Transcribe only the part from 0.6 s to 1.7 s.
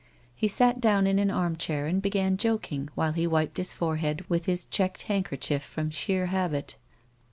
down in an arm